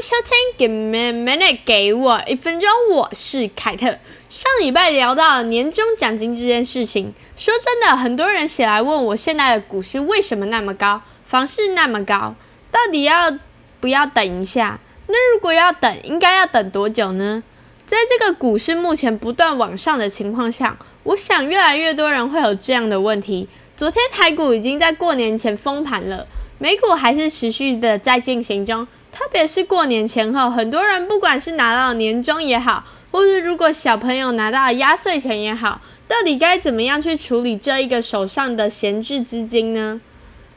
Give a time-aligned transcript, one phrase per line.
[0.00, 2.70] 迎收听《Give me minute》，给我一分钟。
[2.90, 3.86] 我是凯特。
[4.30, 12.34] 上礼拜聊到年终奖金这件事情，说真的，很多人写来问我，现在的股市为什么那么高，房市那么高，
[12.70, 13.30] 到底要
[13.78, 14.80] 不要等一下？
[15.06, 17.42] 那如果要等，应该要等多久呢？
[17.86, 23.46] 在这个股市目前不断往上的情况下，我想越来越多人会有这样的问题。
[23.76, 26.26] 昨天台股已经在过年前封盘了。
[26.62, 40.02] 美股还是持续的在进行中，特别是过年前后，很多人不管是拿到年终也好，或是如果小朋友拿到压岁钱也好，到底该怎么样去处理这一个手上的闲置资金呢？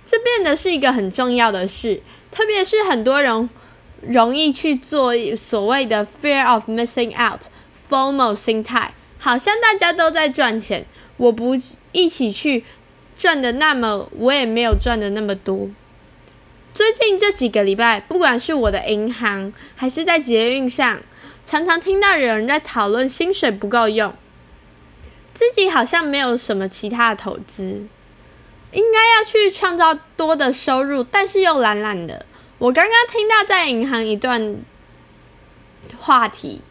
[0.03, 3.49] 这变得是一个很重要的事，特别是很多人
[4.01, 10.85] 容易去做所谓的 fear of missing out（FOMO） 心态，好像大家都在赚钱，
[11.15, 11.55] 我不
[11.93, 12.65] 一起去
[13.17, 15.69] 赚的那么，我也没有赚的那么多。
[16.73, 21.01] 最近这几个礼拜，不管是我的银行，还是在捷运上，
[21.45, 24.11] 常常听到有人在讨论薪水不够用，
[25.35, 27.85] 自己好像没有什么其他的投资，
[28.71, 32.25] 应该要去创造多的收入，但是又懒懒的。
[32.57, 34.57] 我刚刚听到在银行一段
[35.99, 36.61] 话题，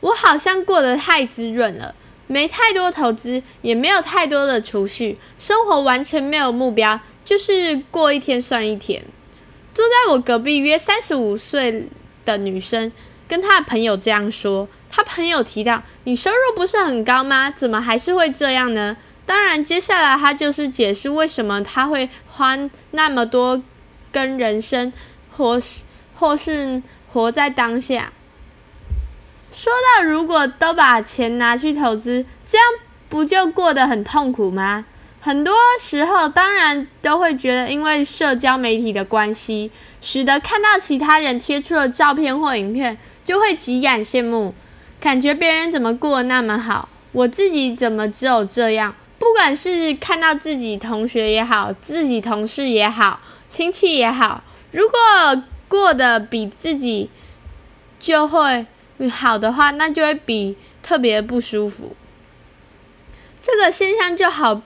[0.00, 1.94] 我好像过得太滋润了，
[2.26, 9.02] 没太多投资，也没有太多的储蓄，生活完全没有目标，就是过一天算一天。
[9.80, 11.88] 坐在我隔壁约三十五岁
[12.26, 12.92] 的女生
[13.26, 17.50] 跟她的朋友这样说，她朋友提到：“你收入不是很高吗？
[17.50, 22.58] 怎么还是会这样呢？”当然，接下来她就是解释为什么她会花
[22.90, 23.62] 那么多
[24.12, 24.92] 跟人生
[25.30, 25.80] 或是
[26.14, 28.12] 或是活在当下。
[29.50, 32.66] 说到如果都把钱拿去投资，这样
[33.08, 34.84] 不就过得很痛苦吗？
[35.22, 44.54] 很多时候，当然都会觉得，因为社交媒体的关系，使得看到其他人贴出的照片或影片，就会极感羡慕，
[44.98, 48.94] 感觉别人怎么过得那么好，我自己怎么只有这样？
[49.18, 57.10] 不管是看到自己同学也好，自己同事也好，亲戚也好，如果过得比自己
[57.98, 58.64] 就会
[59.12, 61.94] 好的话，那就会比特别不舒服。
[63.38, 64.62] 这个现象就好。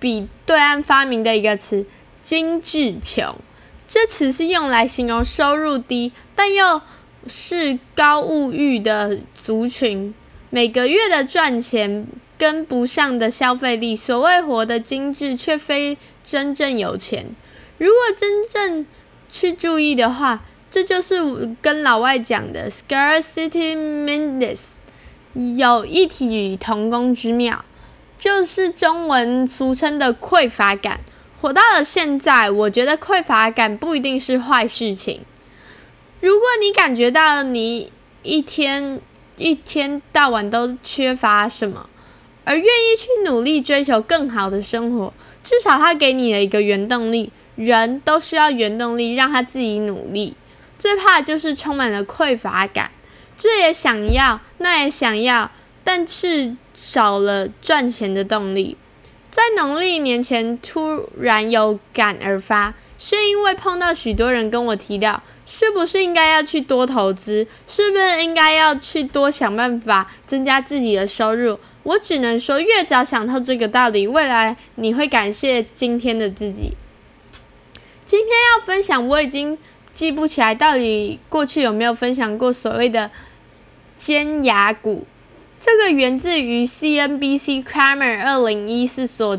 [0.00, 1.86] 比对岸发明的一个词
[2.20, 3.36] “精致穷”，
[3.86, 6.80] 这词是用来形容收入低但又
[7.26, 10.14] 是高物欲的族群，
[10.48, 12.06] 每个月的赚钱
[12.38, 13.94] 跟不上的消费力。
[13.94, 17.26] 所谓活得精致，却非真正有钱。
[17.76, 18.86] 如果真正
[19.30, 24.72] 去注意的话，这就是跟老外讲的 “scarcity mindedness”
[25.34, 27.64] 有异曲同工之妙。
[28.20, 31.00] 就是中文俗称的匮乏感。
[31.40, 35.22] 活到了现在，我觉得匮乏感不一定是坏事情。
[36.20, 37.90] 如果你感觉到你
[38.22, 39.00] 一天
[39.38, 41.88] 一天到晚都缺乏什么，
[42.44, 47.32] 而愿意去努力追求更好的生活，至少它给你了一个原动力。
[47.56, 50.36] 人都需要原动力，让他自己努力。
[50.78, 52.90] 最怕就是充满了匮乏感，
[53.36, 55.50] 这也想要，那也想要，
[55.82, 56.54] 但是。
[56.82, 58.74] 少了赚钱的动力，
[59.30, 71.60] 在农历年前突然有感而发，是因为碰到许多人跟我提到，是不是应该要去多投资，是不是应该要去多想办法增加自己的收入？
[71.82, 76.72] 我只能说，越早想透这个道理，未来你会感谢今天的自己。
[78.06, 79.58] 今天要分享，我已经
[79.92, 83.10] 记不起来到底过去有没有分享过所谓的
[83.94, 85.06] 尖牙股。
[85.60, 89.38] 这个源自于 CNBC Cramer 二零一四所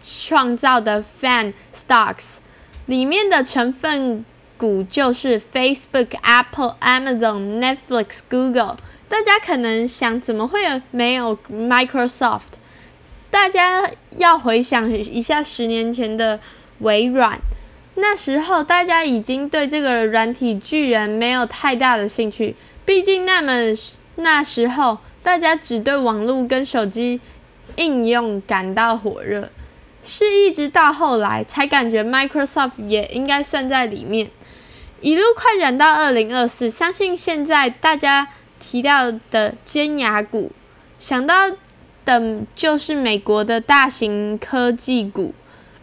[0.00, 2.36] 创造的 Fan Stocks，
[2.86, 4.24] 里面的成分
[4.56, 8.76] 股就是 Facebook、Apple、Amazon、Netflix、Google。
[9.08, 12.60] 大家可能想，怎么会有没有 Microsoft？
[13.28, 16.38] 大家要回想一下十年前的
[16.78, 17.40] 微软，
[17.96, 22.54] 那时候大家已经对这个软体巨人没有太大的兴趣，
[22.84, 23.52] 毕竟那么
[24.14, 24.98] 那时候。
[25.26, 27.20] 大家只对网络跟手机
[27.74, 29.50] 应用感到火热，
[30.04, 34.30] 是一直到后来才感觉 Microsoft 也应该算在里面。
[35.00, 38.28] 一路快转到二零二四，相信现在大家
[38.60, 40.52] 提到的尖牙股，
[40.96, 41.50] 想到
[42.04, 45.34] 的就是美国的大型科技股。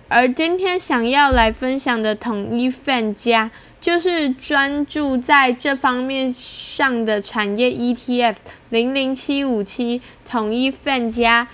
[0.08, 3.52] 而今天想要来分享的统一饭家，
[3.84, 8.36] 就是专注在这方面上的产业 ETF
[8.70, 11.50] 零零七五七统一范家，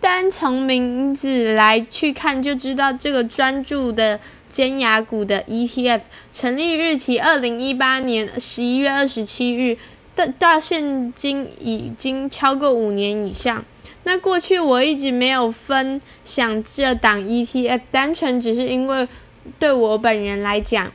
[0.00, 9.76] 单从名字来去看就知道，这个专注的尖牙股的 ETF，成立日期二零一八年十一月二十七日，
[10.14, 13.64] 到到现今已经超过五年以上。
[14.04, 19.08] 那过去我一直没有分享这档 ETF，单纯只是因为
[19.58, 20.92] 对我本人来讲，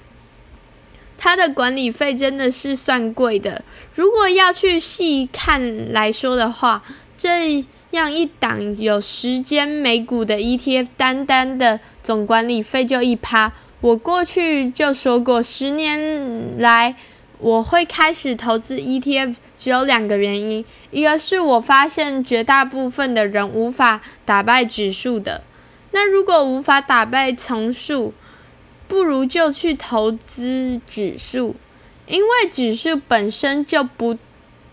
[1.19, 3.61] 它的管理费真的是算贵的。
[3.93, 6.81] 如果要去细看来说的话，
[7.15, 13.51] 这样一档有时间美股的 ETF，单单的总管理费就一趴。
[13.81, 16.95] 我过去就说过，十年来。
[17.41, 25.41] 我会开始投资 ETF，只有两个原因，一个是我发现绝大部分的人无法打败指数的，
[25.91, 28.13] 那如果无法打败丛数，
[28.89, 31.55] 不如就去投资指数，
[32.07, 34.17] 因为指数本身就不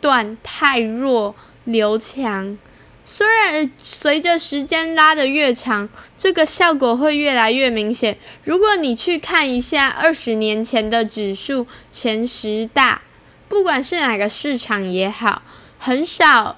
[0.01, 2.59] 断太弱留强。
[3.05, 8.19] 虽然随着时间拉得越长，这个效果会越来越明显。
[8.43, 13.03] 如果你去看一下二十年前的指数前十大，
[13.49, 15.43] 不管是哪个市场也好，
[15.79, 16.57] 很少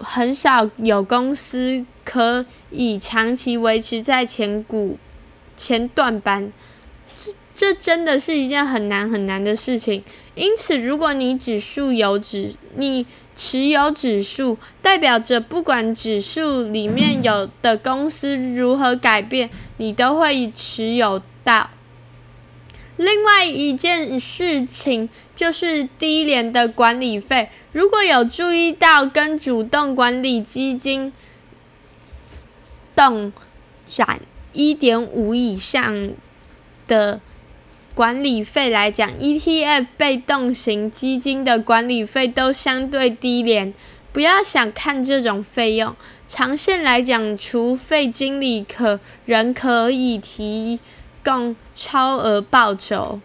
[0.00, 4.98] 很少有公司可以长期维持在前股
[5.56, 6.52] 前段班，
[7.58, 10.04] 这真的是一件很难很难的事情。
[10.36, 13.04] 因此，如果你指数有指你。
[13.40, 21.70] 持有指数代表着，不管指数里面有的公司如何改变，你都会持有到。
[22.96, 27.48] 另外一件事情就是低廉的管理费。
[27.70, 31.12] 如果有注意到跟主动管理基金
[32.96, 33.32] 动
[33.88, 34.20] 展
[34.52, 36.10] 一点五以上
[36.88, 37.20] 的。
[37.98, 43.74] 管理费来讲，ETF 被动型基金的管理费都相对低廉。
[44.12, 50.78] 不要想看这种费用，长线来讲，除非经理可人可以提
[51.24, 53.20] 供超额报酬，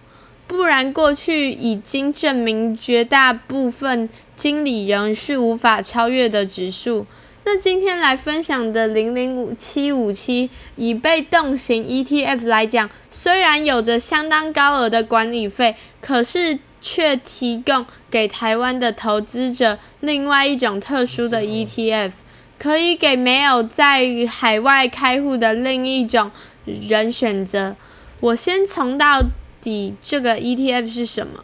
[0.48, 7.06] 不然过去已经证明绝大部分经理人是无法超越的指数。
[7.46, 22.12] 那今天来分享的零零五七五七，以被动型 ETF 来讲，虽然有着相当高额的管理费，可是却提供给台湾的投资者另外一种特殊的 ETF，
[22.58, 26.32] 可以给没有在海外开户的另一种
[26.66, 27.76] 人选择。
[28.22, 29.22] 我先从到
[29.60, 31.44] 底这个 ETF 是什么。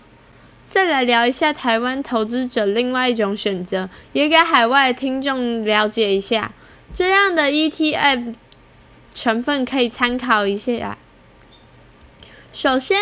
[0.70, 6.52] 再来聊一下台湾投资者另外一种选择，也给海外听众了解一下
[6.94, 8.36] 这样的 ETF
[9.14, 10.98] 成分可以参考一下。
[12.54, 12.98] 首先，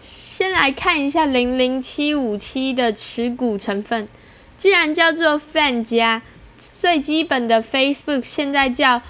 [0.00, 4.06] 先来看一下零零七五七的持股成分，
[4.56, 6.22] 既然叫做 FAN 加，
[6.56, 9.00] 最基本的 Facebook 现在叫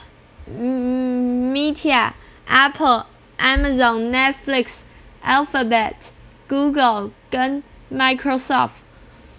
[0.46, 2.12] 嗯 Meta、
[2.46, 3.06] Apple、
[3.38, 4.76] Amazon、Netflix、
[5.25, 5.94] Alphabet、
[6.48, 8.70] Google 跟 Microsoft，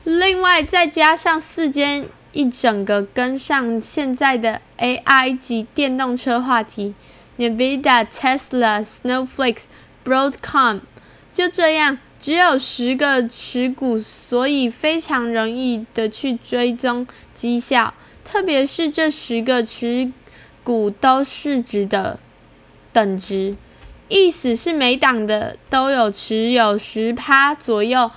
[0.03, 6.93] 另外再加上四间一整个跟上现在的 AI 及电动车话题
[7.37, 9.63] ，NVIDIA、Tesla、Snowflake、
[10.03, 10.81] Broadcom，
[11.33, 17.93] 就这样只有十个持股，所以非常容易的去追踪绩效，
[18.25, 20.11] 特别是这十个持
[20.63, 22.19] 股都市值的
[22.91, 23.55] 等值，
[24.09, 28.11] 意思是每档的都有持有十趴左右。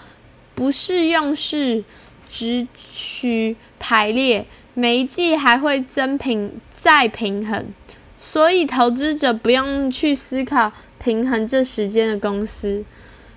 [0.54, 1.82] 不适用是
[2.28, 7.66] 只取排列，每一季还会增平再平衡，
[8.18, 12.84] 所以投资者不用去思考平衡这时间的公司。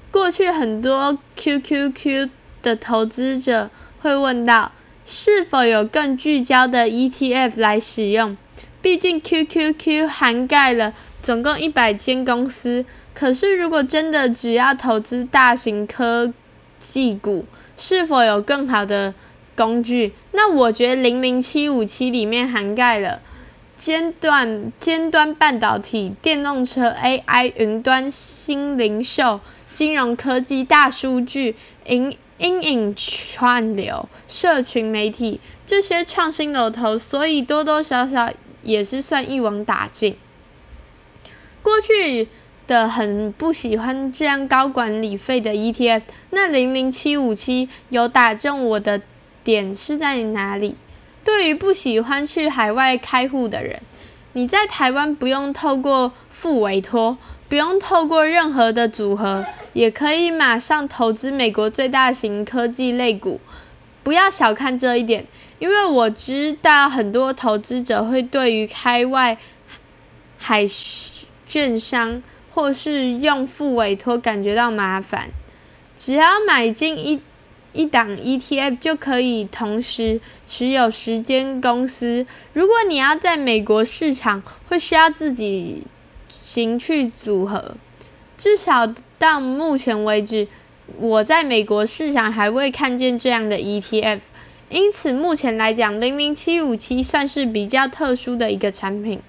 [0.09, 2.29] 过去很多 QQQ
[2.61, 3.69] 的投资者
[3.99, 4.71] 会问到，
[5.05, 8.37] 是否有更聚焦的 ETF 来使用？
[8.81, 16.33] 毕竟 QQQ 涵盖了总共一百间公司，可是如果真的只要投资大型科
[16.79, 17.45] 技股
[17.77, 19.13] 是否有更好的
[19.55, 20.13] 工具？
[20.31, 23.21] 那我觉得零零七五七里面涵盖了
[23.75, 29.39] 尖端、尖端半导体、电动车、AI、云端、新零售、
[29.73, 31.55] 金融科技、大数据、
[31.87, 38.31] 影阴影串流、社群媒体这些创新龙头，所以多多少少
[38.63, 40.15] 也是算一网打尽。
[41.61, 42.27] 过去。
[42.67, 49.01] 的很不喜欢这样高管理费的 ETF，那零零七五七有打中我的
[49.43, 50.75] 点是在哪里？
[51.23, 53.81] 对于不喜欢去海外开户的人，
[54.33, 63.39] 你在台湾不用透过付委托，不用透过任何的组合，也可以马上投资美国最大型科技类股。
[64.03, 65.25] 不要小看这一点，
[65.59, 69.37] 因为我知道很多投资者会对于开外
[70.37, 70.65] 海
[71.45, 72.21] 券商。
[72.57, 75.29] 或是用复委托感觉到麻烦。
[75.95, 77.21] 只要买进一
[77.71, 82.25] 一档 ETF 就可以同时持有十间公司。
[82.53, 85.83] 如果你要在美国市场，会需要自己
[86.27, 87.75] 行去组合。
[88.35, 90.47] 至少到目前为止，
[90.97, 94.21] 我在美国市场还未看见这样的 ETF。
[94.71, 99.21] 因此，目前来讲，零零七五七算是比较特殊的一个产品。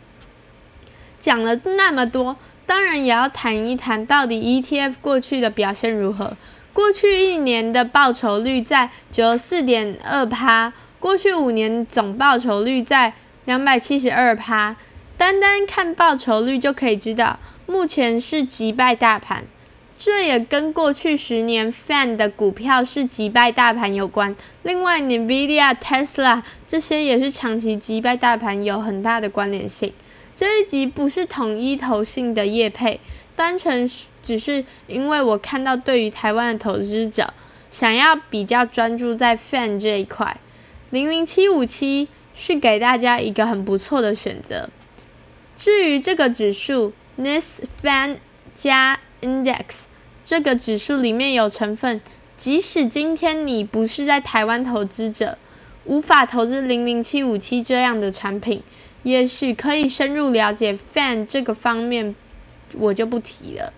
[1.20, 6.36] 讲了那么多，当然也要谈一谈到底 ETF 过去的表现如何。
[6.74, 13.14] 过去一年的报酬率在九十四点二趴，过去五年总报酬率在
[13.46, 14.76] 两百七十二趴。
[15.16, 19.44] 单单看报酬率就可以知道，目前是击败大盘。
[19.98, 24.36] 这也跟过去十年 FAN 的股票是击败大盘有关。
[24.62, 29.90] 另外，NVIDIA、Tesla 这些也是长期击败大盘有很大的关联性。
[30.38, 33.00] 这一集不是统一投信的业配。
[33.34, 33.90] 单纯
[34.22, 37.34] 只是因为我看到，对于台湾的投资者
[37.72, 40.36] 想要比较专注在 FAN 这一块，
[40.90, 44.70] 零零七五七是给大家一个很不错的选择。
[45.56, 48.18] 至于这个指数 NIS FAN
[48.54, 49.86] 加 Index
[50.24, 52.00] 这个指数里面有成分，
[52.36, 55.36] 即使今天你不是在台湾投资者，
[55.84, 58.62] 无法投资零零七五七这样的产品，
[59.02, 62.14] 也许可以深入了解 FAN 这个方面。
[62.76, 63.72] 我就不提了，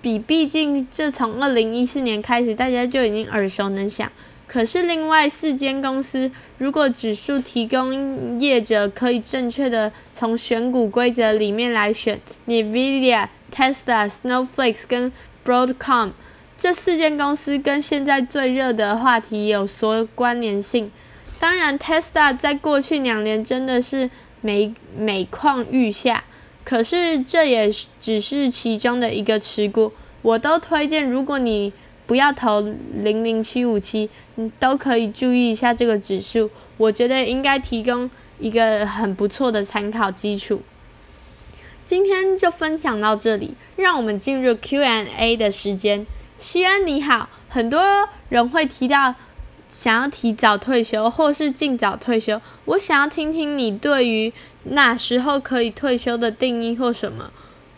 [0.00, 4.10] 比毕竟这从二零一四年开始，大家就已经耳熟能详。
[4.46, 15.12] 可是另外四间公司，如果指数提供业者可以正确的从选股规则里面来选，NVIDIA、Tesla、Snowflake 跟
[15.44, 16.12] Broadcom
[16.56, 20.90] 这四间公司跟现在最热的话题有所关联性。
[21.40, 24.10] 当然，Tesla 在过去两年真的是
[24.42, 26.22] 每每况愈下。
[26.62, 31.72] 可是这也只是其中的一个持股，我都推荐，如果你
[32.06, 32.60] 不要投
[32.94, 40.60] 零零七五七，你都可以注意一下这个指数，我觉得应该提供一个很不错的参考基础。
[41.86, 46.06] 今天就分享到这里，让我们进入 Q&A 的时间。
[46.36, 47.82] 西安你好，很多
[48.28, 49.14] 人会提到。
[49.70, 54.32] 想要提早退休或是尽早退休，我想要听听你对于
[54.64, 57.30] 哪时候可以退休的定义或什么。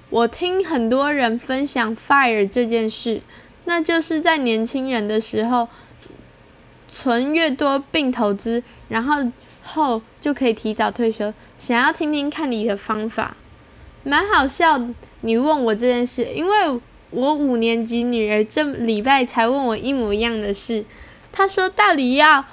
[0.09, 3.21] 我听很多人分享 FIRE 这件事，
[3.67, 5.69] 那就是在年轻人的时候
[6.89, 9.31] 存越多并投资，然后
[9.63, 11.33] 后就可以提早退休。
[11.59, 13.37] 想要听听看你的方法，
[14.03, 14.81] 蛮好笑。
[15.21, 16.81] 你问我这件事，因为
[17.11, 20.85] 我五年级女儿这礼拜才问我一模一样的事。
[21.33, 22.45] 他说：“到底要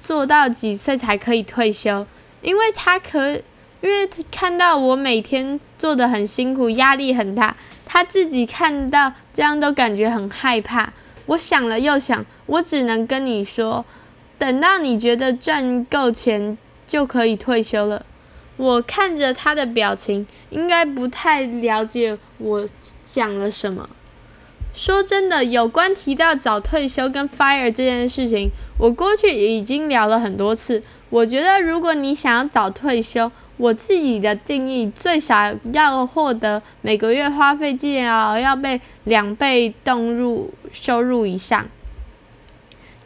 [0.00, 2.06] 做到几岁才可以退休？
[2.40, 3.32] 因为他可，
[3.80, 10.92] 因为看到我每天做的很辛苦，压力很大，他自己看到这样都感觉很害怕。
[11.26, 13.84] 我想了又想，我只能跟你说，
[14.38, 16.56] 等到你觉得赚够钱
[16.86, 18.06] 就可以退休了。”
[18.56, 22.68] 我看着他的表情，应该不太了解我
[23.10, 23.88] 讲了什么。
[24.72, 30.82] 说真的，有关提到早退休跟 FIRE 这件事情，我过去已经聊了很多次。
[31.10, 41.68] 我觉得，如果你想要早退休，我自己的定义最少要获得每个月花费至少要被两倍动入收入以上，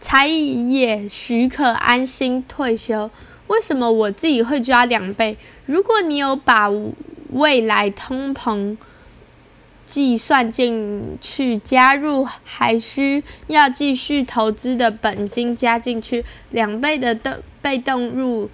[0.00, 3.11] 才也许可安心退休。
[3.47, 5.37] 为什么我自己会抓两倍？
[5.66, 6.71] 如果你有把
[7.30, 8.76] 未来通膨
[9.87, 18.50] 计算进去，加入还需要继续投资的本金加进去，两倍的动被动入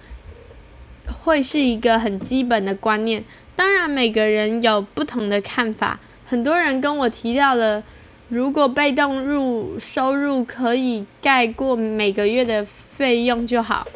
[1.23, 3.23] 会是一个很基本的观念。
[3.55, 5.99] 当然，每个人有不同的看法。
[6.25, 7.83] 很多人跟我提到了，
[8.29, 13.87] 如果被动入收入可以盖过每个月的费用就好。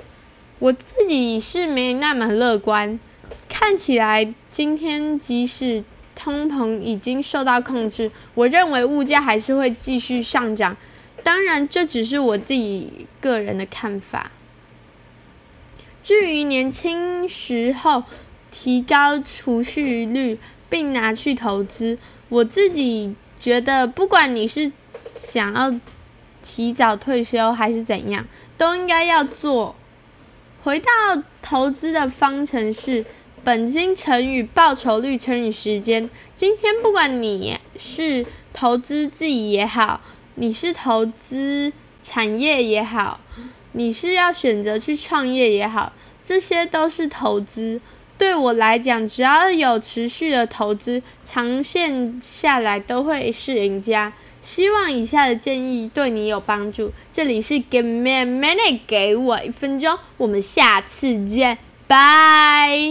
[0.60, 3.00] 我自己是没那么乐观。
[3.50, 5.84] 看起来今天即使。
[6.16, 10.76] 通膨已经受到控制，我认为物价还是会继续上涨。
[11.24, 14.32] 当然，这只是我自己个人的看法。
[16.02, 18.04] 至于年轻时候
[18.52, 21.98] 提高储蓄率并拿去投资，
[22.30, 25.80] 我自己觉得，不管你是想要
[26.42, 28.26] 提早退休还是怎样，
[28.58, 29.76] 都应该要做。
[30.64, 30.86] 回到
[31.42, 33.06] 投资的方程式。
[33.46, 36.10] 本金乘以报酬率乘以时间。
[36.36, 40.02] 今天不管你是投资自己也好，
[40.34, 41.72] 你是投资
[42.02, 43.20] 产业也好，
[43.74, 47.80] 你是要选择去创业也好，这些都是投资。
[48.18, 54.12] 对我来讲，只要有持续的投资，长线下来都会是赢家。
[54.42, 56.92] 希望以下的建议对你有帮助。
[57.14, 62.80] 这里是 Give me a minute，给我一分钟，我们下次见，拜。